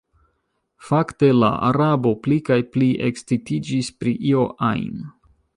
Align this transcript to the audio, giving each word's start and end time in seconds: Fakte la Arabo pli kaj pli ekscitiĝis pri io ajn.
Fakte 0.85 1.29
la 1.43 1.49
Arabo 1.67 2.13
pli 2.25 2.39
kaj 2.49 2.59
pli 2.77 2.89
ekscitiĝis 3.11 3.95
pri 4.01 4.19
io 4.35 4.51
ajn. 4.73 5.09